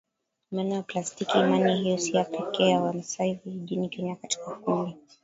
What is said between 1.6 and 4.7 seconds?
hiyo si ya pekee kwa Wamasai Vijijini Kenya katika